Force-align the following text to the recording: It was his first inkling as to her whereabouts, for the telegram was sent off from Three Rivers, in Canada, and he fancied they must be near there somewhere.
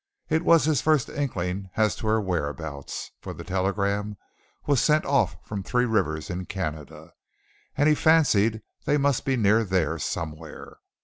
It 0.29 0.41
was 0.43 0.65
his 0.65 0.81
first 0.81 1.09
inkling 1.09 1.69
as 1.77 1.95
to 1.97 2.07
her 2.07 2.19
whereabouts, 2.19 3.11
for 3.19 3.35
the 3.35 3.43
telegram 3.43 4.17
was 4.65 4.81
sent 4.81 5.05
off 5.05 5.37
from 5.43 5.61
Three 5.61 5.85
Rivers, 5.85 6.31
in 6.31 6.47
Canada, 6.47 7.13
and 7.77 7.87
he 7.87 7.93
fancied 7.93 8.63
they 8.85 8.97
must 8.97 9.25
be 9.25 9.37
near 9.37 9.63
there 9.63 9.99
somewhere. 9.99 10.77